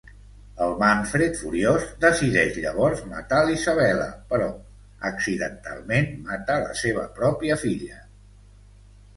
[0.67, 4.49] El Manfred, furiós, decideix llavors matar l'Isabella, però
[5.11, 8.03] accidentalment mata la seva pròpia filla.